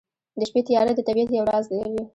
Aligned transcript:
د 0.39 0.41
شپې 0.49 0.61
تیاره 0.67 0.91
د 0.95 0.99
طبیعت 1.07 1.29
یو 1.31 1.47
راز 1.51 1.65
لري. 1.79 2.01